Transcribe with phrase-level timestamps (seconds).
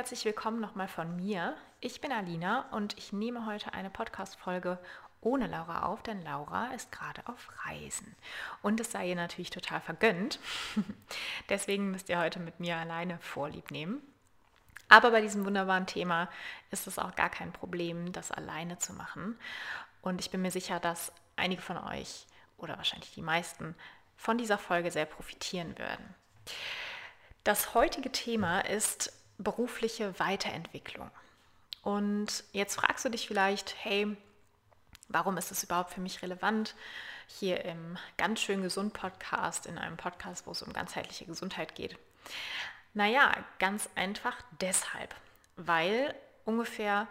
[0.00, 1.54] Herzlich willkommen nochmal von mir.
[1.80, 4.78] Ich bin Alina und ich nehme heute eine Podcast-Folge
[5.20, 8.16] ohne Laura auf, denn Laura ist gerade auf Reisen.
[8.62, 10.38] Und es sei ihr natürlich total vergönnt.
[11.50, 14.00] Deswegen müsst ihr heute mit mir alleine Vorlieb nehmen.
[14.88, 16.30] Aber bei diesem wunderbaren Thema
[16.70, 19.38] ist es auch gar kein Problem, das alleine zu machen.
[20.00, 22.24] Und ich bin mir sicher, dass einige von euch
[22.56, 23.74] oder wahrscheinlich die meisten
[24.16, 26.14] von dieser Folge sehr profitieren würden.
[27.44, 31.10] Das heutige Thema ist berufliche Weiterentwicklung.
[31.82, 34.16] Und jetzt fragst du dich vielleicht, hey,
[35.08, 36.74] warum ist es überhaupt für mich relevant,
[37.26, 41.96] hier im ganz schön gesund Podcast, in einem Podcast, wo es um ganzheitliche Gesundheit geht?
[42.92, 45.14] Naja, ganz einfach deshalb,
[45.56, 47.06] weil ungefähr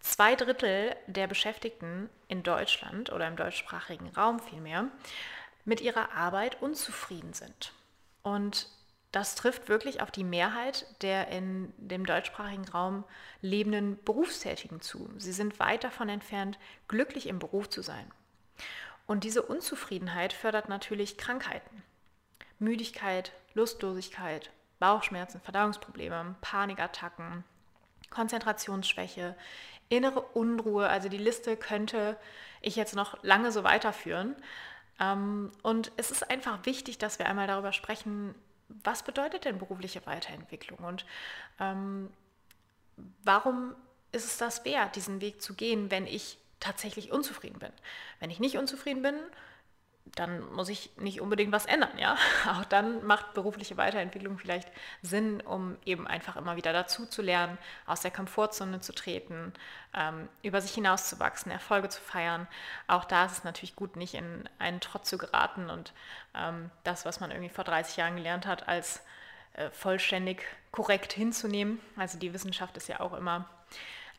[0.00, 4.86] zwei Drittel der Beschäftigten in Deutschland oder im deutschsprachigen Raum vielmehr
[5.64, 7.72] mit ihrer Arbeit unzufrieden sind.
[8.22, 8.66] Und
[9.12, 13.04] das trifft wirklich auf die Mehrheit der in dem deutschsprachigen Raum
[13.40, 15.10] lebenden Berufstätigen zu.
[15.16, 18.10] Sie sind weit davon entfernt, glücklich im Beruf zu sein.
[19.06, 21.82] Und diese Unzufriedenheit fördert natürlich Krankheiten.
[22.60, 27.42] Müdigkeit, Lustlosigkeit, Bauchschmerzen, Verdauungsprobleme, Panikattacken,
[28.10, 29.34] Konzentrationsschwäche,
[29.88, 30.88] innere Unruhe.
[30.88, 32.16] Also die Liste könnte
[32.60, 34.36] ich jetzt noch lange so weiterführen.
[35.00, 38.34] Ähm, und es ist einfach wichtig, dass wir einmal darüber sprechen,
[38.84, 41.04] was bedeutet denn berufliche Weiterentwicklung und
[41.58, 42.10] ähm,
[43.24, 43.74] warum
[44.12, 47.72] ist es das wert, diesen Weg zu gehen, wenn ich tatsächlich unzufrieden bin?
[48.18, 49.16] Wenn ich nicht unzufrieden bin,
[50.16, 52.16] dann muss ich nicht unbedingt was ändern, ja.
[52.48, 54.68] Auch dann macht berufliche Weiterentwicklung vielleicht
[55.02, 59.52] Sinn, um eben einfach immer wieder dazu zu lernen, aus der Komfortzone zu treten,
[59.94, 62.48] ähm, über sich hinauszuwachsen, Erfolge zu feiern.
[62.86, 65.92] Auch da ist es natürlich gut, nicht in einen Trott zu geraten und
[66.34, 69.02] ähm, das, was man irgendwie vor 30 Jahren gelernt hat, als
[69.54, 71.80] äh, vollständig korrekt hinzunehmen.
[71.96, 73.48] Also die Wissenschaft ist ja auch immer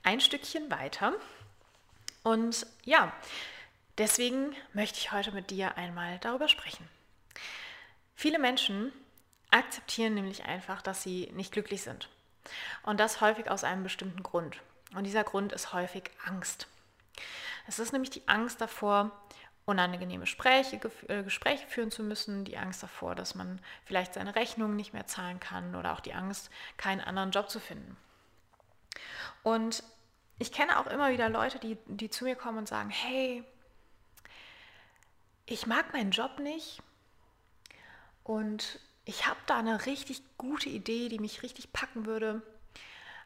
[0.03, 1.13] ein Stückchen weiter.
[2.23, 3.11] Und ja,
[3.97, 6.87] Deswegen möchte ich heute mit dir einmal darüber sprechen.
[8.15, 8.91] Viele Menschen
[9.49, 12.09] akzeptieren nämlich einfach, dass sie nicht glücklich sind.
[12.83, 14.57] Und das häufig aus einem bestimmten Grund.
[14.95, 16.67] Und dieser Grund ist häufig Angst.
[17.67, 19.11] Es ist nämlich die Angst davor,
[19.65, 24.75] unangenehme Gespräche, äh, Gespräche führen zu müssen, die Angst davor, dass man vielleicht seine Rechnungen
[24.75, 27.95] nicht mehr zahlen kann oder auch die Angst, keinen anderen Job zu finden.
[29.43, 29.83] Und
[30.39, 33.43] ich kenne auch immer wieder Leute, die, die zu mir kommen und sagen, hey,
[35.51, 36.81] ich mag meinen Job nicht
[38.23, 42.41] und ich habe da eine richtig gute Idee, die mich richtig packen würde,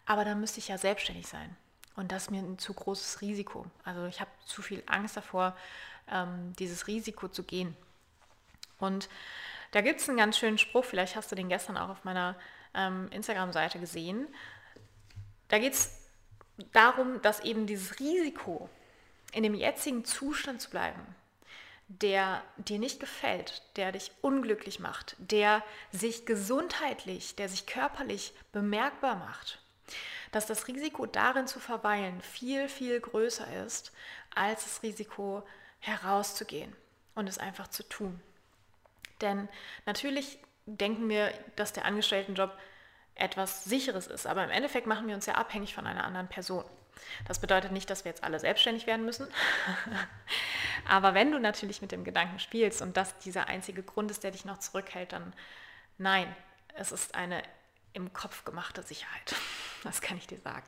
[0.05, 1.55] aber dann müsste ich ja selbstständig sein.
[1.95, 3.65] Und das ist mir ein zu großes Risiko.
[3.83, 5.55] Also ich habe zu viel Angst davor,
[6.11, 7.75] ähm, dieses Risiko zu gehen.
[8.79, 9.07] Und
[9.71, 12.35] da gibt es einen ganz schönen Spruch, vielleicht hast du den gestern auch auf meiner
[12.73, 14.27] ähm, Instagram-Seite gesehen.
[15.47, 15.91] Da geht es
[16.73, 18.69] darum, dass eben dieses Risiko,
[19.31, 21.01] in dem jetzigen Zustand zu bleiben,
[21.87, 29.15] der dir nicht gefällt, der dich unglücklich macht, der sich gesundheitlich, der sich körperlich bemerkbar
[29.15, 29.59] macht,
[30.31, 33.91] dass das Risiko darin zu verweilen viel, viel größer ist,
[34.33, 35.43] als das Risiko
[35.79, 36.75] herauszugehen
[37.13, 38.19] und es einfach zu tun.
[39.21, 39.47] Denn
[39.85, 42.51] natürlich denken wir, dass der Angestelltenjob
[43.13, 46.65] etwas Sicheres ist, aber im Endeffekt machen wir uns ja abhängig von einer anderen Person.
[47.27, 49.27] Das bedeutet nicht, dass wir jetzt alle selbstständig werden müssen.
[50.87, 54.31] Aber wenn du natürlich mit dem Gedanken spielst und das dieser einzige Grund ist, der
[54.31, 55.33] dich noch zurückhält, dann
[55.97, 56.33] nein,
[56.75, 57.41] es ist eine
[57.93, 59.35] im Kopf gemachte Sicherheit.
[59.83, 60.65] Das kann ich dir sagen.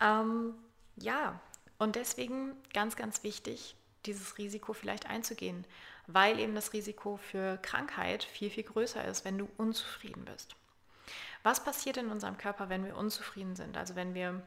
[0.00, 0.54] Ähm,
[0.96, 1.38] ja,
[1.78, 3.76] und deswegen ganz, ganz wichtig,
[4.06, 5.64] dieses Risiko vielleicht einzugehen,
[6.08, 10.56] weil eben das Risiko für Krankheit viel, viel größer ist, wenn du unzufrieden bist.
[11.42, 13.76] Was passiert in unserem Körper, wenn wir unzufrieden sind?
[13.76, 14.42] Also wenn wir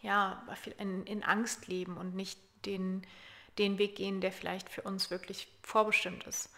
[0.00, 0.42] ja,
[0.78, 3.06] in, in Angst leben und nicht den,
[3.58, 6.50] den Weg gehen, der vielleicht für uns wirklich vorbestimmt ist.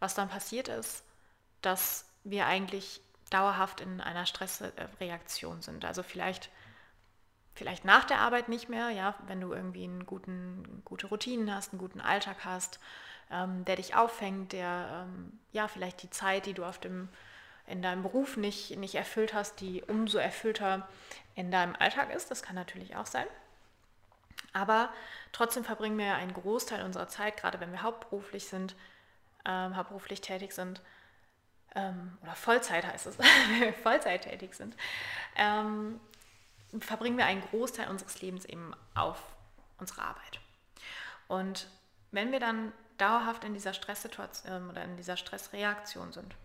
[0.00, 1.04] Was dann passiert ist,
[1.62, 3.00] dass wir eigentlich
[3.30, 5.84] dauerhaft in einer Stressreaktion sind.
[5.84, 6.50] Also vielleicht,
[7.54, 11.72] vielleicht nach der Arbeit nicht mehr, ja, wenn du irgendwie einen guten, gute Routinen hast,
[11.72, 12.80] einen guten Alltag hast,
[13.30, 17.08] ähm, der dich auffängt, der ähm, ja vielleicht die Zeit, die du auf dem
[17.66, 20.88] in deinem Beruf nicht, nicht erfüllt hast, die umso erfüllter
[21.34, 22.30] in deinem Alltag ist.
[22.30, 23.26] Das kann natürlich auch sein.
[24.52, 24.92] Aber
[25.32, 28.76] trotzdem verbringen wir einen Großteil unserer Zeit, gerade wenn wir hauptberuflich sind,
[29.44, 30.80] ähm, hauptberuflich tätig sind,
[31.74, 33.18] ähm, oder Vollzeit heißt es,
[33.50, 34.76] wenn wir Vollzeit tätig sind,
[35.36, 36.00] ähm,
[36.80, 39.20] verbringen wir einen Großteil unseres Lebens eben auf
[39.78, 40.40] unsere Arbeit.
[41.28, 41.68] Und
[42.10, 46.36] wenn wir dann dauerhaft in dieser Stresssituation oder in dieser Stressreaktion sind,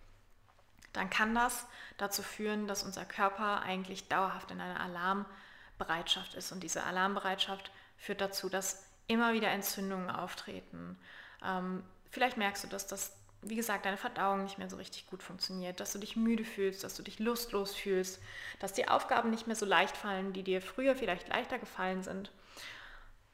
[0.93, 1.65] dann kann das
[1.97, 6.51] dazu führen, dass unser Körper eigentlich dauerhaft in einer Alarmbereitschaft ist.
[6.51, 10.97] Und diese Alarmbereitschaft führt dazu, dass immer wieder Entzündungen auftreten.
[11.43, 15.23] Ähm, vielleicht merkst du, dass das, wie gesagt, deine Verdauung nicht mehr so richtig gut
[15.23, 18.21] funktioniert, dass du dich müde fühlst, dass du dich lustlos fühlst,
[18.59, 22.31] dass die Aufgaben nicht mehr so leicht fallen, die dir früher vielleicht leichter gefallen sind.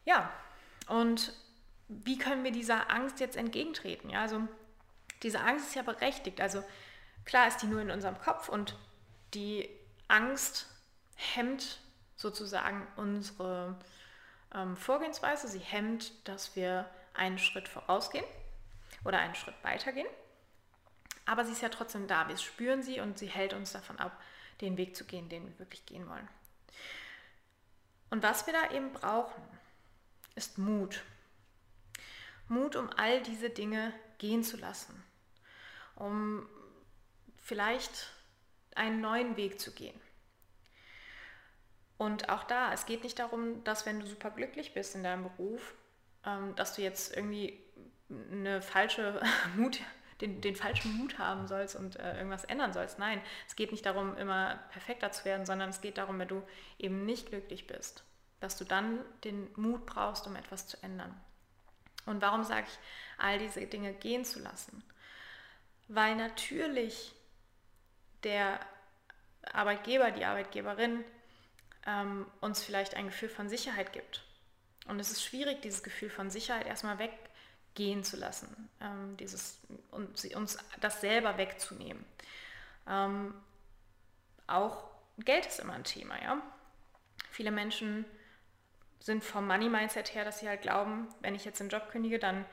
[0.06, 0.32] Ja,
[0.88, 1.34] und
[1.88, 4.10] wie können wir dieser Angst jetzt entgegentreten?
[4.10, 4.48] Ja, also
[5.24, 6.42] diese Angst ist ja berechtigt.
[6.42, 6.64] Also
[7.26, 8.76] klar ist die nur in unserem Kopf und
[9.34, 9.70] die
[10.08, 10.68] Angst
[11.16, 11.80] hemmt
[12.16, 13.78] sozusagen unsere
[14.54, 15.48] ähm, Vorgehensweise.
[15.48, 18.26] Sie hemmt, dass wir einen Schritt vorausgehen
[19.04, 20.08] oder einen Schritt weitergehen.
[21.26, 22.28] Aber sie ist ja trotzdem da.
[22.28, 24.22] Wir spüren sie und sie hält uns davon ab,
[24.62, 26.28] den Weg zu gehen, den wir wirklich gehen wollen.
[28.10, 29.44] Und was wir da eben brauchen,
[30.36, 31.04] ist Mut.
[32.48, 35.04] Mut, um all diese Dinge gehen zu lassen,
[35.96, 36.48] um
[37.46, 38.12] vielleicht
[38.76, 40.00] einen neuen Weg zu gehen.
[41.98, 45.24] Und auch da, es geht nicht darum, dass wenn du super glücklich bist in deinem
[45.24, 45.76] Beruf,
[46.26, 47.64] ähm, dass du jetzt irgendwie
[48.10, 49.22] eine falsche
[49.56, 49.80] Mut,
[50.22, 52.98] den, den falschen Mut haben sollst und äh, irgendwas ändern sollst.
[52.98, 56.42] Nein, es geht nicht darum, immer perfekter zu werden, sondern es geht darum, wenn du
[56.80, 58.04] eben nicht glücklich bist,
[58.40, 61.16] dass du dann den Mut brauchst, um etwas zu ändern.
[62.08, 62.80] Und warum sage ich,
[63.20, 64.84] all diese Dinge gehen zu lassen?
[65.88, 67.15] Weil natürlich
[68.26, 68.60] der
[69.54, 71.04] Arbeitgeber, die Arbeitgeberin
[71.86, 74.24] ähm, uns vielleicht ein Gefühl von Sicherheit gibt.
[74.88, 79.60] Und es ist schwierig, dieses Gefühl von Sicherheit erstmal weggehen zu lassen, ähm, dieses,
[79.92, 82.06] und uns das selber wegzunehmen.
[82.88, 83.34] Ähm,
[84.48, 84.84] auch
[85.20, 86.42] Geld ist immer ein Thema, ja.
[87.32, 88.06] Viele Menschen
[89.00, 92.46] sind vom Money-Mindset her, dass sie halt glauben, wenn ich jetzt den Job kündige, dann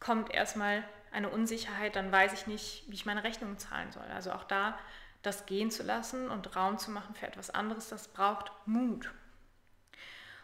[0.00, 4.06] kommt erstmal eine Unsicherheit, dann weiß ich nicht, wie ich meine Rechnungen zahlen soll.
[4.12, 4.78] Also auch da
[5.24, 9.10] das gehen zu lassen und Raum zu machen für etwas anderes, das braucht Mut.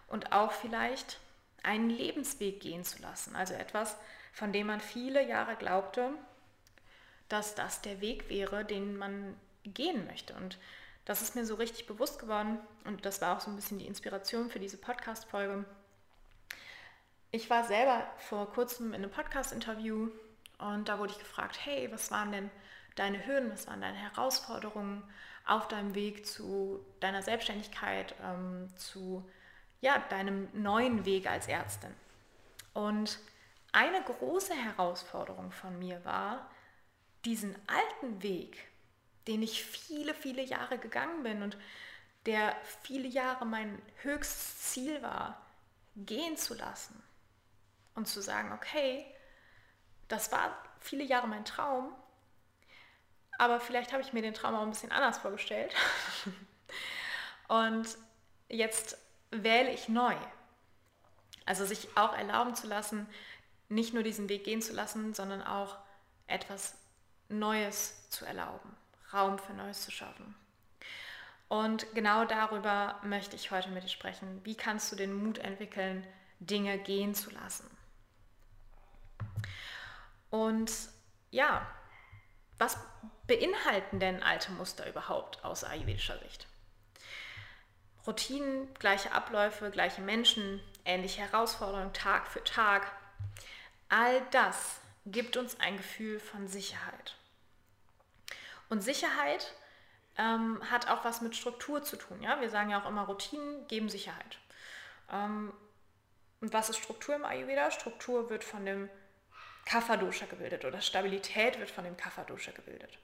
[0.08, 1.20] Und auch vielleicht
[1.62, 3.36] einen Lebensweg gehen zu lassen.
[3.36, 3.96] Also etwas,
[4.32, 6.10] von dem man viele Jahre glaubte,
[7.28, 10.34] dass das der Weg wäre, den man gehen möchte.
[10.34, 10.58] Und
[11.04, 13.86] das ist mir so richtig bewusst geworden und das war auch so ein bisschen die
[13.86, 15.64] Inspiration für diese Podcast-Folge.
[17.30, 20.08] Ich war selber vor kurzem in einem Podcast-Interview
[20.58, 22.50] und da wurde ich gefragt, hey, was waren denn
[22.96, 25.02] deine Hürden, was waren deine Herausforderungen
[25.46, 29.28] auf deinem Weg zu deiner Selbstständigkeit, ähm, zu
[29.80, 31.94] ja, deinem neuen Weg als Ärztin?
[32.74, 33.18] Und
[33.72, 36.50] eine große Herausforderung von mir war,
[37.24, 38.70] diesen alten Weg
[39.26, 41.56] den ich viele, viele Jahre gegangen bin und
[42.26, 45.40] der viele Jahre mein höchstes Ziel war,
[45.96, 47.00] gehen zu lassen
[47.94, 49.06] und zu sagen, okay,
[50.08, 51.92] das war viele Jahre mein Traum,
[53.40, 55.74] aber vielleicht habe ich mir den Traum auch ein bisschen anders vorgestellt.
[57.48, 57.88] und
[58.50, 58.98] jetzt
[59.30, 60.14] wähle ich neu.
[61.46, 63.06] Also sich auch erlauben zu lassen,
[63.70, 65.78] nicht nur diesen Weg gehen zu lassen, sondern auch
[66.26, 66.76] etwas
[67.30, 68.76] Neues zu erlauben.
[69.10, 70.34] Raum für Neues zu schaffen.
[71.48, 74.44] Und genau darüber möchte ich heute mit dir sprechen.
[74.44, 76.06] Wie kannst du den Mut entwickeln,
[76.40, 77.70] Dinge gehen zu lassen?
[80.28, 80.70] Und
[81.30, 81.66] ja,
[82.60, 82.76] was
[83.26, 86.46] beinhalten denn alte Muster überhaupt aus ayurvedischer Sicht?
[88.06, 92.92] Routinen, gleiche Abläufe, gleiche Menschen, ähnliche Herausforderungen Tag für Tag.
[93.88, 97.16] All das gibt uns ein Gefühl von Sicherheit.
[98.68, 99.54] Und Sicherheit
[100.18, 102.22] ähm, hat auch was mit Struktur zu tun.
[102.22, 102.40] Ja?
[102.40, 104.38] Wir sagen ja auch immer, Routinen geben Sicherheit.
[105.10, 105.52] Ähm,
[106.40, 107.70] und was ist Struktur im Ayurveda?
[107.70, 108.88] Struktur wird von dem
[109.70, 112.98] Kapha-Dosha gebildet oder Stabilität wird von dem Kapha-Dosha gebildet.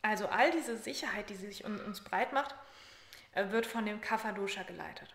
[0.00, 2.54] Also all diese Sicherheit, die sich uns breit macht,
[3.32, 5.14] äh, wird von dem Kapha-Dosha geleitet.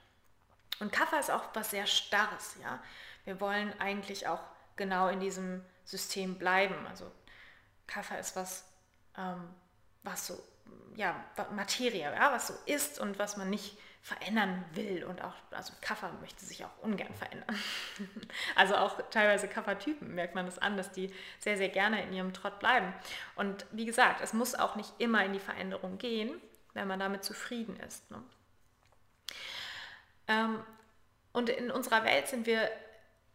[0.80, 2.58] Und Kapha ist auch was sehr Starres.
[2.62, 2.84] Ja?
[3.26, 4.44] Wir wollen eigentlich auch
[4.76, 6.86] genau in diesem System bleiben.
[6.88, 7.12] Also
[7.88, 8.66] Kapha ist was
[9.18, 9.50] ähm,
[10.04, 10.44] was so,
[10.96, 15.04] ja, Materie, ja, was so ist und was man nicht verändern will.
[15.04, 17.56] Und auch, also Kaffer möchte sich auch ungern verändern.
[18.56, 22.34] also auch teilweise Kaffertypen merkt man das an, dass die sehr, sehr gerne in ihrem
[22.34, 22.94] Trott bleiben.
[23.36, 26.42] Und wie gesagt, es muss auch nicht immer in die Veränderung gehen,
[26.74, 28.10] wenn man damit zufrieden ist.
[28.10, 28.24] Ne?
[30.28, 30.64] Ähm,
[31.34, 32.70] Und in unserer Welt sind wir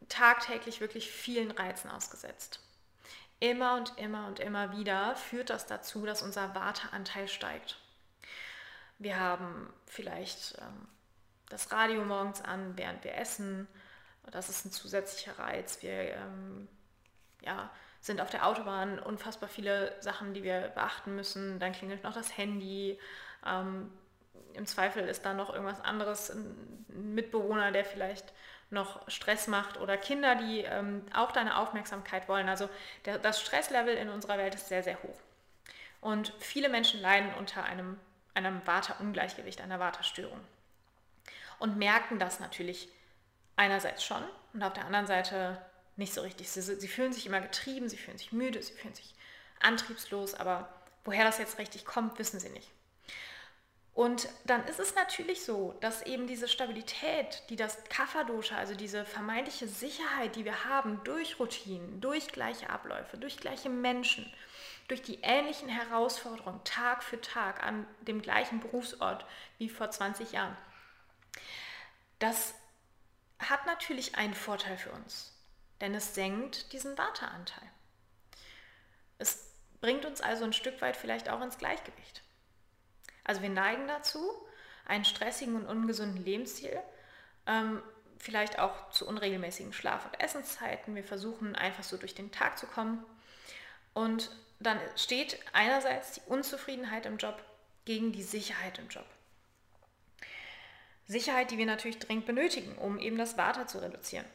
[0.09, 2.61] tagtäglich wirklich vielen Reizen ausgesetzt.
[3.41, 7.79] Immer und immer und immer wieder führt das dazu, dass unser Warteanteil steigt.
[8.99, 10.89] Wir haben vielleicht ähm,
[11.49, 13.69] das Radio morgens an, während wir essen.
[14.31, 15.83] Das ist ein zusätzlicher Reiz.
[15.83, 16.69] Wir ähm,
[17.43, 21.59] ja, sind auf der Autobahn unfassbar viele Sachen, die wir beachten müssen.
[21.59, 22.99] Dann klingelt noch das Handy.
[23.45, 23.93] Ähm,
[24.55, 28.33] Im Zweifel ist da noch irgendwas anderes, ein Mitbewohner, der vielleicht
[28.71, 32.49] noch Stress macht oder Kinder, die ähm, auch deine Aufmerksamkeit wollen.
[32.49, 32.69] Also
[33.05, 35.21] der, das Stresslevel in unserer Welt ist sehr, sehr hoch.
[36.01, 37.99] Und viele Menschen leiden unter einem,
[38.37, 40.41] einem Waterungleichgewicht, einer Waterstörung.
[41.59, 42.89] Und merken das natürlich
[43.57, 45.61] einerseits schon und auf der anderen Seite
[45.97, 46.51] nicht so richtig.
[46.51, 49.15] Sie, sie fühlen sich immer getrieben, sie fühlen sich müde, sie fühlen sich
[49.61, 50.69] antriebslos, aber
[51.05, 52.71] woher das jetzt richtig kommt, wissen sie nicht.
[53.95, 59.07] Und dann ist es natürlich so, dass eben diese Stabilität, die das Kapha-Dosha, also diese
[59.07, 64.31] vermeintliche Sicherheit, die wir haben durch Routinen, durch gleiche Abläufe, durch gleiche Menschen,
[64.89, 69.27] durch die ähnlichen Herausforderungen Tag für Tag an dem gleichen Berufsort
[69.59, 70.57] wie vor 20 Jahren,
[72.19, 72.55] das
[73.39, 75.37] hat natürlich einen Vorteil für uns
[75.81, 77.69] denn es senkt diesen Warteanteil.
[79.19, 79.51] Es
[79.81, 82.23] bringt uns also ein Stück weit vielleicht auch ins Gleichgewicht.
[83.25, 84.21] Also wir neigen dazu,
[84.87, 86.79] einen stressigen und ungesunden Lebensstil,
[87.47, 87.83] ähm,
[88.19, 90.95] vielleicht auch zu unregelmäßigen Schlaf- und Essenszeiten.
[90.95, 93.05] Wir versuchen einfach so durch den Tag zu kommen.
[93.93, 97.43] Und dann steht einerseits die Unzufriedenheit im Job
[97.85, 99.07] gegen die Sicherheit im Job.
[101.07, 104.27] Sicherheit, die wir natürlich dringend benötigen, um eben das Warten zu reduzieren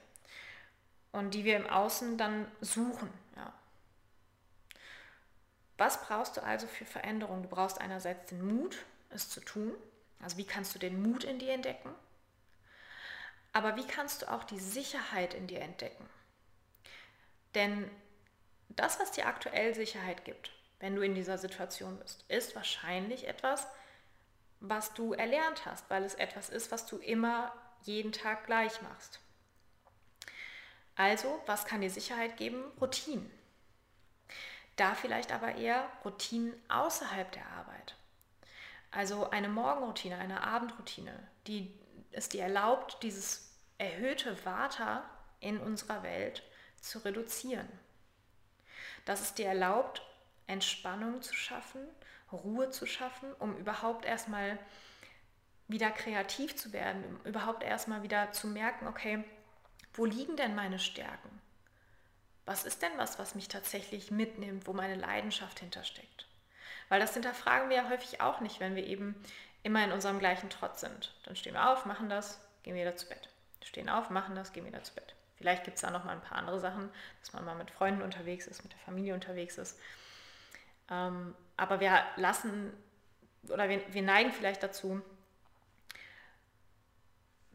[1.12, 3.12] und die wir im Außen dann suchen.
[3.36, 3.54] Ja.
[5.78, 7.44] Was brauchst du also für Veränderungen?
[7.44, 8.78] Du brauchst einerseits den Mut,
[9.10, 9.74] es zu tun.
[10.22, 11.94] Also wie kannst du den Mut in dir entdecken?
[13.54, 16.08] Aber wie kannst du auch die Sicherheit in dir entdecken?
[17.54, 17.90] Denn
[18.76, 23.68] das, was dir aktuell Sicherheit gibt, wenn du in dieser Situation bist, ist wahrscheinlich etwas,
[24.60, 29.20] was du erlernt hast, weil es etwas ist, was du immer jeden Tag gleich machst.
[30.96, 32.64] Also, was kann dir Sicherheit geben?
[32.80, 33.32] Routinen.
[34.76, 37.96] Da vielleicht aber eher Routinen außerhalb der Arbeit.
[38.92, 41.74] Also eine Morgenroutine, eine Abendroutine, die
[42.12, 45.04] es dir erlaubt, dieses erhöhte Vata
[45.40, 46.44] in unserer Welt
[46.82, 47.68] zu reduzieren.
[49.12, 50.02] Dass es dir erlaubt,
[50.48, 51.82] Entspannung zu schaffen,
[52.32, 54.58] Ruhe zu schaffen, um überhaupt erstmal
[55.68, 59.22] wieder kreativ zu werden, um überhaupt erstmal wieder zu merken, okay,
[59.92, 61.42] wo liegen denn meine Stärken?
[62.46, 66.26] Was ist denn was, was mich tatsächlich mitnimmt, wo meine Leidenschaft hintersteckt?
[66.88, 69.22] Weil das hinterfragen wir ja häufig auch nicht, wenn wir eben
[69.62, 71.14] immer in unserem gleichen Trotz sind.
[71.26, 73.28] Dann stehen wir auf, machen das, gehen wieder zu Bett.
[73.62, 75.16] Stehen auf, machen das, gehen wieder zu Bett.
[75.42, 78.04] Vielleicht gibt es da noch mal ein paar andere Sachen, dass man mal mit Freunden
[78.04, 79.80] unterwegs ist, mit der Familie unterwegs ist.
[80.90, 82.72] Ähm, aber wir lassen
[83.50, 85.02] oder wir, wir neigen vielleicht dazu,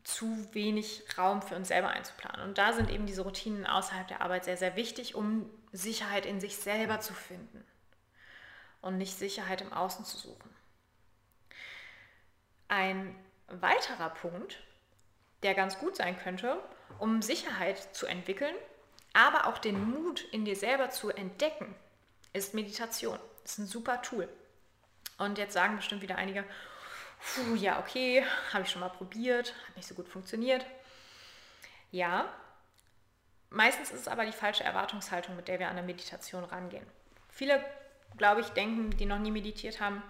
[0.02, 2.48] zu wenig Raum für uns selber einzuplanen.
[2.48, 6.40] Und da sind eben diese Routinen außerhalb der Arbeit sehr, sehr wichtig, um Sicherheit in
[6.40, 7.64] sich selber zu finden
[8.82, 10.50] und nicht Sicherheit im Außen zu suchen.
[12.66, 13.14] Ein
[13.46, 14.58] weiterer Punkt,
[15.42, 16.58] der ganz gut sein könnte,
[16.98, 18.54] um Sicherheit zu entwickeln,
[19.12, 21.74] aber auch den Mut in dir selber zu entdecken,
[22.32, 23.18] ist Meditation.
[23.42, 24.28] Das ist ein super Tool.
[25.18, 26.44] Und jetzt sagen bestimmt wieder einige,
[27.56, 30.66] ja, okay, habe ich schon mal probiert, hat nicht so gut funktioniert.
[31.90, 32.28] Ja,
[33.50, 36.86] meistens ist es aber die falsche Erwartungshaltung, mit der wir an der Meditation rangehen.
[37.30, 37.64] Viele,
[38.18, 40.02] glaube ich, denken, die noch nie meditiert haben,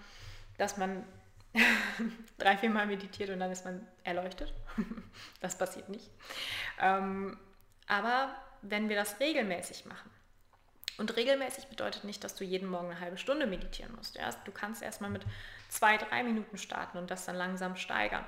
[0.59, 1.04] dass man
[2.39, 4.53] drei, vier Mal meditiert und dann ist man erleuchtet.
[5.41, 6.11] das passiert nicht.
[6.81, 7.39] Ähm,
[7.87, 10.11] aber wenn wir das regelmäßig machen,
[10.99, 14.17] und regelmäßig bedeutet nicht, dass du jeden Morgen eine halbe Stunde meditieren musst.
[14.17, 14.31] Ja?
[14.45, 15.27] Du kannst erstmal mit
[15.69, 18.25] zwei, drei Minuten starten und das dann langsam steigern.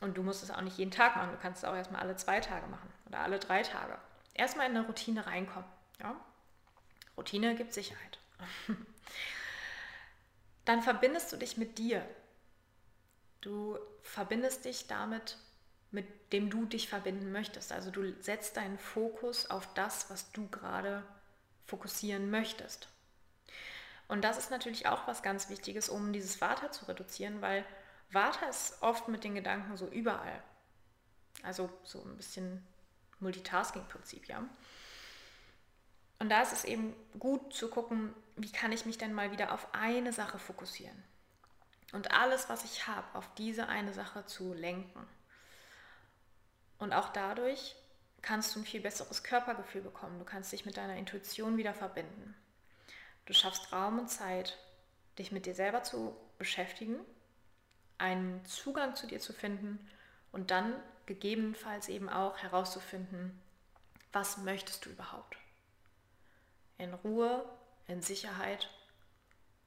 [0.00, 1.30] Und du musst es auch nicht jeden Tag machen.
[1.32, 3.98] Du kannst es auch erstmal alle zwei Tage machen oder alle drei Tage.
[4.34, 5.68] Erstmal in eine Routine reinkommen.
[6.00, 6.16] Ja?
[7.16, 8.18] Routine gibt Sicherheit.
[10.64, 12.06] dann verbindest du dich mit dir.
[13.40, 15.38] Du verbindest dich damit,
[15.90, 17.72] mit dem du dich verbinden möchtest.
[17.72, 21.04] Also du setzt deinen Fokus auf das, was du gerade
[21.66, 22.88] fokussieren möchtest.
[24.08, 27.64] Und das ist natürlich auch was ganz Wichtiges, um dieses Vata zu reduzieren, weil
[28.10, 30.42] Vata ist oft mit den Gedanken so überall.
[31.42, 32.66] Also so ein bisschen
[33.20, 34.44] Multitasking-Prinzip, ja.
[36.22, 39.52] Und da ist es eben gut zu gucken, wie kann ich mich denn mal wieder
[39.52, 41.02] auf eine Sache fokussieren.
[41.90, 45.04] Und alles, was ich habe, auf diese eine Sache zu lenken.
[46.78, 47.74] Und auch dadurch
[48.20, 50.20] kannst du ein viel besseres Körpergefühl bekommen.
[50.20, 52.36] Du kannst dich mit deiner Intuition wieder verbinden.
[53.26, 54.60] Du schaffst Raum und Zeit,
[55.18, 57.00] dich mit dir selber zu beschäftigen,
[57.98, 59.90] einen Zugang zu dir zu finden
[60.30, 60.72] und dann
[61.06, 63.42] gegebenenfalls eben auch herauszufinden,
[64.12, 65.41] was möchtest du überhaupt?
[66.78, 67.44] In Ruhe,
[67.86, 68.68] in Sicherheit,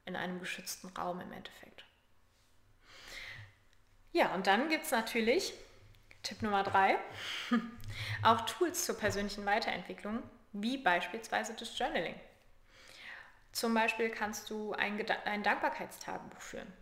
[0.04, 1.84] in einem geschützten Raum im Endeffekt.
[4.12, 5.52] Ja, und dann gibt es natürlich
[6.22, 6.98] Tipp Nummer drei,
[8.22, 10.22] auch Tools zur persönlichen Weiterentwicklung,
[10.52, 12.18] wie beispielsweise das Journaling.
[13.52, 16.72] Zum Beispiel kannst du ein, ein Dankbarkeitstagebuch führen.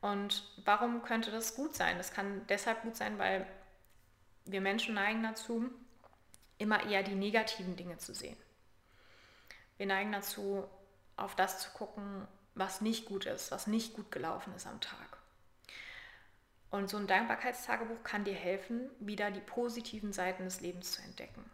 [0.00, 1.96] Und warum könnte das gut sein?
[1.96, 3.46] Das kann deshalb gut sein, weil
[4.44, 5.70] wir Menschen neigen dazu,
[6.58, 8.36] immer eher die negativen Dinge zu sehen.
[9.78, 10.68] Wir neigen dazu,
[11.16, 15.18] auf das zu gucken, was nicht gut ist, was nicht gut gelaufen ist am Tag.
[16.70, 21.44] Und so ein Dankbarkeitstagebuch kann dir helfen, wieder die positiven Seiten des Lebens zu entdecken.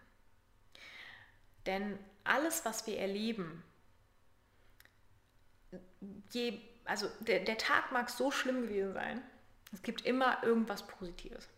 [1.66, 3.64] Denn alles, was wir erleben,
[6.32, 9.22] je, also der, der Tag mag so schlimm gewesen sein,
[9.72, 11.48] es gibt immer irgendwas Positives.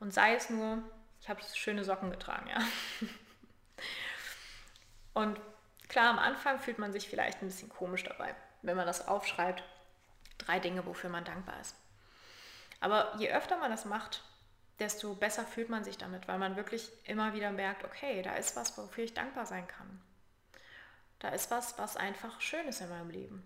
[0.00, 0.82] Und sei es nur,
[1.20, 2.58] ich habe schöne Socken getragen, ja.
[5.14, 5.40] Und
[5.88, 9.62] klar, am Anfang fühlt man sich vielleicht ein bisschen komisch dabei, wenn man das aufschreibt.
[10.38, 11.74] Drei Dinge, wofür man dankbar ist.
[12.80, 14.22] Aber je öfter man das macht,
[14.78, 18.56] desto besser fühlt man sich damit, weil man wirklich immer wieder merkt, okay, da ist
[18.56, 20.02] was, wofür ich dankbar sein kann.
[21.18, 23.42] Da ist was, was einfach schön ist in meinem Leben.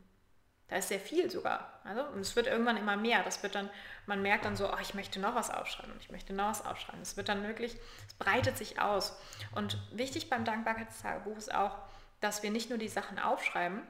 [0.68, 1.80] Da ist sehr viel sogar.
[1.84, 3.24] Also, und es wird irgendwann immer mehr.
[3.24, 3.68] Das wird dann,
[4.06, 6.64] man merkt dann so, oh, ich möchte noch was aufschreiben und ich möchte noch was
[6.64, 7.02] aufschreiben.
[7.02, 9.20] Es wird dann wirklich, es breitet sich aus.
[9.52, 11.76] Und wichtig beim Dankbarkeitstagebuch ist auch,
[12.20, 13.82] dass wir nicht nur die Sachen aufschreiben,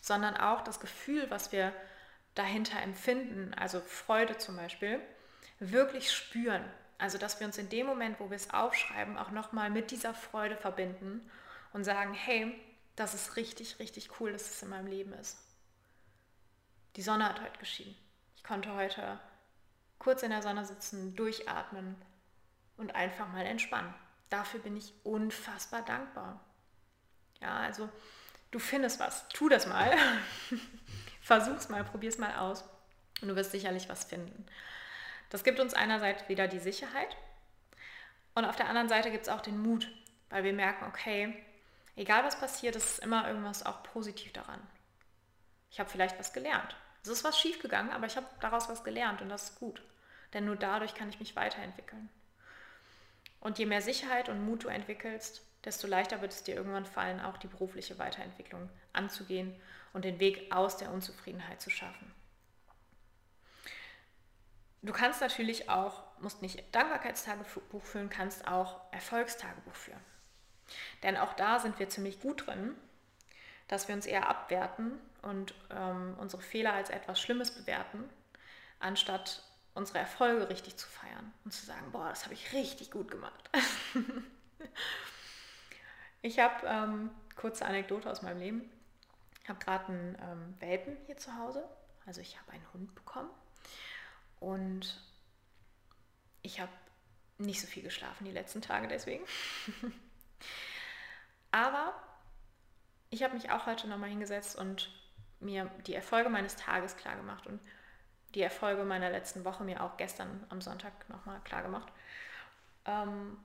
[0.00, 1.72] sondern auch das Gefühl, was wir
[2.34, 5.00] dahinter empfinden, also Freude zum Beispiel,
[5.60, 6.64] wirklich spüren.
[6.98, 10.14] Also dass wir uns in dem Moment, wo wir es aufschreiben, auch nochmal mit dieser
[10.14, 11.28] Freude verbinden
[11.72, 12.58] und sagen, hey,
[12.96, 15.38] das ist richtig, richtig cool, dass es in meinem Leben ist.
[16.96, 17.96] Die Sonne hat heute geschienen.
[18.36, 19.18] Ich konnte heute
[19.98, 21.96] kurz in der Sonne sitzen, durchatmen
[22.76, 23.94] und einfach mal entspannen.
[24.30, 26.40] Dafür bin ich unfassbar dankbar.
[27.42, 27.88] Ja, also
[28.50, 29.28] du findest was.
[29.28, 29.92] Tu das mal.
[31.20, 32.64] Versuch's mal, probier's mal aus
[33.20, 34.46] und du wirst sicherlich was finden.
[35.30, 37.16] Das gibt uns einerseits wieder die Sicherheit
[38.34, 39.88] und auf der anderen Seite gibt es auch den Mut,
[40.30, 41.34] weil wir merken, okay,
[41.96, 44.60] egal was passiert, es ist immer irgendwas auch positiv daran.
[45.70, 46.76] Ich habe vielleicht was gelernt.
[47.02, 49.82] Es ist was schiefgegangen, aber ich habe daraus was gelernt und das ist gut.
[50.32, 52.08] Denn nur dadurch kann ich mich weiterentwickeln.
[53.40, 57.20] Und je mehr Sicherheit und Mut du entwickelst, desto leichter wird es dir irgendwann fallen,
[57.20, 59.54] auch die berufliche Weiterentwicklung anzugehen
[59.92, 62.12] und den Weg aus der Unzufriedenheit zu schaffen.
[64.82, 70.00] Du kannst natürlich auch, musst nicht Dankbarkeitstagebuch führen, kannst auch Erfolgstagebuch führen.
[71.04, 72.74] Denn auch da sind wir ziemlich gut drin,
[73.68, 78.08] dass wir uns eher abwerten und ähm, unsere Fehler als etwas Schlimmes bewerten,
[78.80, 79.44] anstatt
[79.74, 83.50] unsere Erfolge richtig zu feiern und zu sagen, boah, das habe ich richtig gut gemacht.
[86.22, 88.70] ich habe ähm, kurze Anekdote aus meinem Leben.
[89.42, 91.64] Ich habe gerade einen ähm, Welpen hier zu Hause.
[92.06, 93.30] Also ich habe einen Hund bekommen.
[94.40, 95.00] Und
[96.42, 96.72] ich habe
[97.38, 99.24] nicht so viel geschlafen die letzten Tage deswegen.
[101.50, 101.92] Aber
[103.10, 104.90] ich habe mich auch heute nochmal hingesetzt und
[105.40, 107.60] mir die Erfolge meines Tages klar gemacht und
[108.34, 111.92] die Erfolge meiner letzten Woche mir auch gestern am Sonntag nochmal klar gemacht.
[112.86, 113.36] Ähm,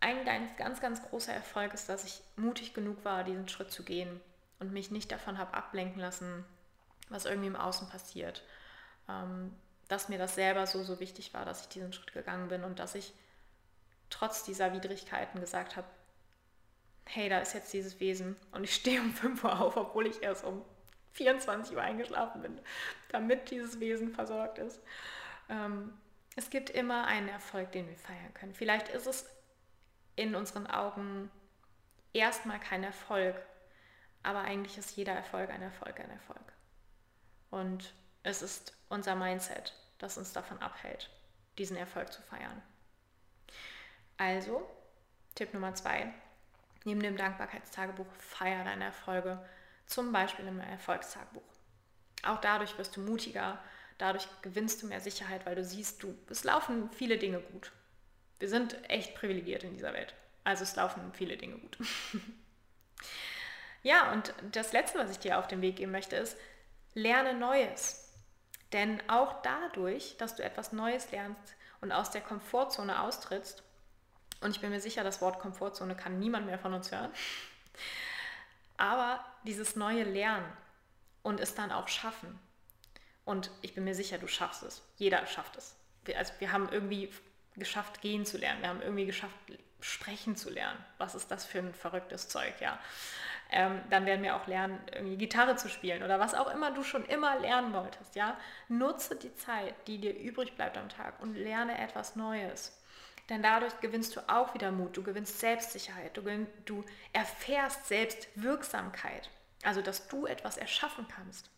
[0.00, 0.24] ein
[0.56, 4.20] ganz, ganz großer Erfolg ist, dass ich mutig genug war, diesen Schritt zu gehen
[4.58, 6.44] und mich nicht davon habe ablenken lassen,
[7.10, 8.42] was irgendwie im Außen passiert.
[9.08, 9.54] Ähm,
[9.88, 12.78] dass mir das selber so, so wichtig war, dass ich diesen Schritt gegangen bin und
[12.78, 13.12] dass ich
[14.08, 15.88] trotz dieser Widrigkeiten gesagt habe,
[17.06, 20.22] hey, da ist jetzt dieses Wesen und ich stehe um 5 Uhr auf, obwohl ich
[20.22, 20.64] erst um
[21.12, 22.60] 24 Uhr eingeschlafen bin,
[23.08, 24.80] damit dieses Wesen versorgt ist.
[25.48, 25.92] Ähm,
[26.36, 28.54] es gibt immer einen Erfolg, den wir feiern können.
[28.54, 29.26] Vielleicht ist es
[30.20, 31.30] in unseren Augen
[32.12, 33.34] erstmal kein Erfolg,
[34.22, 36.52] aber eigentlich ist jeder Erfolg ein Erfolg ein Erfolg.
[37.50, 41.08] Und es ist unser Mindset, das uns davon abhält,
[41.56, 42.60] diesen Erfolg zu feiern.
[44.18, 44.68] Also,
[45.34, 46.12] Tipp Nummer zwei,
[46.84, 49.42] neben dem Dankbarkeitstagebuch feier deine Erfolge,
[49.86, 51.42] zum Beispiel im Erfolgstagebuch.
[52.24, 53.58] Auch dadurch wirst du mutiger,
[53.96, 57.72] dadurch gewinnst du mehr Sicherheit, weil du siehst, du, es laufen viele Dinge gut.
[58.40, 60.14] Wir sind echt privilegiert in dieser Welt.
[60.42, 61.78] Also es laufen viele Dinge gut.
[63.82, 66.36] Ja, und das Letzte, was ich dir auf den Weg geben möchte, ist,
[66.94, 68.12] lerne Neues.
[68.72, 73.62] Denn auch dadurch, dass du etwas Neues lernst und aus der Komfortzone austrittst,
[74.42, 77.10] und ich bin mir sicher, das Wort Komfortzone kann niemand mehr von uns hören,
[78.76, 80.50] aber dieses neue Lernen
[81.22, 82.38] und es dann auch schaffen.
[83.24, 84.82] Und ich bin mir sicher, du schaffst es.
[84.96, 85.76] Jeder schafft es.
[86.04, 87.10] Wir, also wir haben irgendwie
[87.56, 88.62] geschafft, gehen zu lernen.
[88.62, 89.34] Wir haben irgendwie geschafft,
[89.80, 90.78] sprechen zu lernen.
[90.98, 92.78] Was ist das für ein verrücktes Zeug, ja?
[93.52, 96.84] Ähm, dann werden wir auch lernen, irgendwie Gitarre zu spielen oder was auch immer du
[96.84, 98.38] schon immer lernen wolltest, ja?
[98.68, 102.76] Nutze die Zeit, die dir übrig bleibt am Tag und lerne etwas Neues.
[103.28, 106.22] Denn dadurch gewinnst du auch wieder Mut, du gewinnst Selbstsicherheit, du,
[106.64, 109.30] du erfährst Selbstwirksamkeit,
[109.62, 111.48] also dass du etwas erschaffen kannst.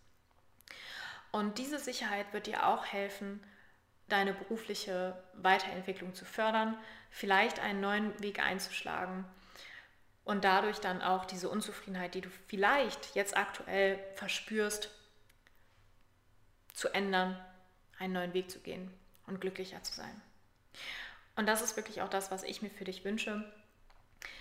[1.31, 3.43] Und diese Sicherheit wird dir auch helfen,
[4.13, 6.77] deine berufliche Weiterentwicklung zu fördern,
[7.11, 9.25] vielleicht einen neuen Weg einzuschlagen
[10.25, 14.91] und dadurch dann auch diese Unzufriedenheit, die du vielleicht jetzt aktuell verspürst,
[16.75, 17.39] zu ändern,
[17.99, 18.93] einen neuen Weg zu gehen
[19.27, 20.21] und glücklicher zu sein.
[21.37, 23.45] Und das ist wirklich auch das, was ich mir für dich wünsche.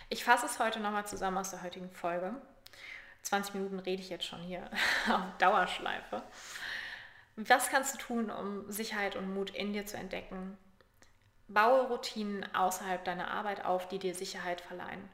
[0.09, 2.35] Ich fasse es heute nochmal zusammen aus der heutigen Folge.
[3.23, 4.69] 20 Minuten rede ich jetzt schon hier
[5.09, 6.23] auf Dauerschleife.
[7.35, 10.57] Was kannst du tun, um Sicherheit und Mut in dir zu entdecken?
[11.47, 15.09] Baue Routinen außerhalb deiner Arbeit auf, die dir Sicherheit verleihen.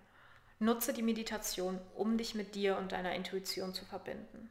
[0.59, 4.49] Nutze die Meditation, um dich mit dir und deiner Intuition zu verbinden.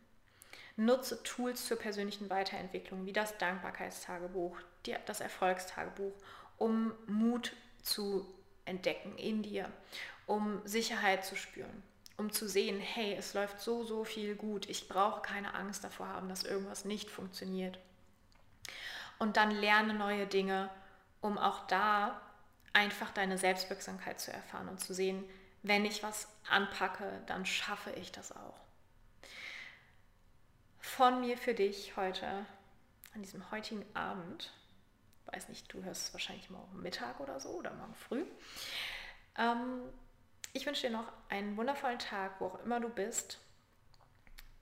[0.76, 4.58] Nutze Tools zur persönlichen Weiterentwicklung wie das Dankbarkeitstagebuch,
[5.06, 6.12] das Erfolgstagebuch
[6.58, 7.52] um Mut
[7.82, 8.26] zu
[8.64, 9.70] entdecken in dir,
[10.26, 11.82] um Sicherheit zu spüren,
[12.16, 16.08] um zu sehen, hey, es läuft so, so viel gut, ich brauche keine Angst davor
[16.08, 17.78] haben, dass irgendwas nicht funktioniert.
[19.18, 20.70] Und dann lerne neue Dinge,
[21.20, 22.20] um auch da
[22.72, 25.24] einfach deine Selbstwirksamkeit zu erfahren und zu sehen,
[25.62, 28.60] wenn ich was anpacke, dann schaffe ich das auch.
[30.78, 32.46] Von mir für dich heute,
[33.14, 34.52] an diesem heutigen Abend,
[35.26, 38.24] weiß nicht, du hörst es wahrscheinlich morgen Mittag oder so oder morgen früh.
[39.36, 39.82] Ähm,
[40.56, 43.38] ich wünsche dir noch einen wundervollen Tag, wo auch immer du bist.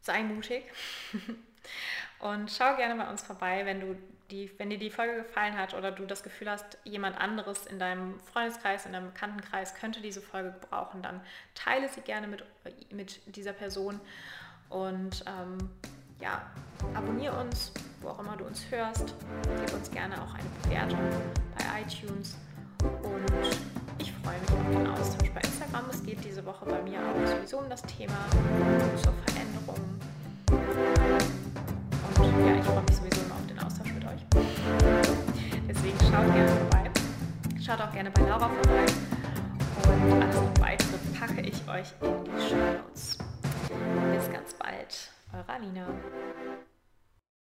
[0.00, 0.64] Sei mutig
[2.18, 3.96] und schau gerne bei uns vorbei, wenn, du
[4.30, 7.78] die, wenn dir die Folge gefallen hat oder du das Gefühl hast, jemand anderes in
[7.78, 11.22] deinem Freundeskreis, in deinem Bekanntenkreis könnte diese Folge gebrauchen, dann
[11.54, 12.44] teile sie gerne mit,
[12.90, 13.98] mit dieser Person
[14.68, 15.70] und ähm,
[16.20, 16.42] ja,
[16.94, 19.14] abonniere uns, wo auch immer du uns hörst.
[19.60, 21.00] Gib uns gerne auch eine Bewertung
[21.56, 22.36] bei iTunes.
[23.02, 23.58] Und
[23.98, 25.63] ich freue mich auf den Austausch bei Instagram.
[25.90, 28.14] Es geht diese Woche bei mir auch sowieso um das Thema
[29.02, 29.80] zur Veränderung.
[32.18, 34.20] Und ja, ich freue mich sowieso immer auf den Austausch mit euch.
[35.68, 36.90] Deswegen schaut gerne vorbei.
[37.60, 38.86] Schaut auch gerne bei Laura vorbei.
[39.88, 43.18] Und alles weitere packe ich euch in die Show Notes.
[44.12, 45.10] Bis ganz bald.
[45.32, 45.86] Eure Alina.